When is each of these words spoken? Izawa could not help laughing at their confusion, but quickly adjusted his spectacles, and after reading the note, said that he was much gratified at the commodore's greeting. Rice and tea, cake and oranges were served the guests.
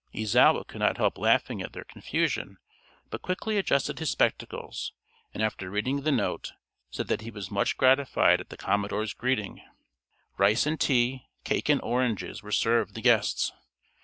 Izawa 0.15 0.65
could 0.65 0.79
not 0.79 0.97
help 0.97 1.19
laughing 1.19 1.61
at 1.61 1.73
their 1.73 1.83
confusion, 1.83 2.57
but 3.11 3.21
quickly 3.21 3.57
adjusted 3.59 3.99
his 3.99 4.09
spectacles, 4.09 4.93
and 5.31 5.43
after 5.43 5.69
reading 5.69 6.01
the 6.01 6.11
note, 6.11 6.53
said 6.89 7.07
that 7.07 7.21
he 7.21 7.29
was 7.29 7.51
much 7.51 7.77
gratified 7.77 8.41
at 8.41 8.49
the 8.49 8.57
commodore's 8.57 9.13
greeting. 9.13 9.61
Rice 10.39 10.65
and 10.65 10.79
tea, 10.79 11.27
cake 11.43 11.69
and 11.69 11.81
oranges 11.83 12.41
were 12.41 12.51
served 12.51 12.95
the 12.95 13.01
guests. 13.01 13.51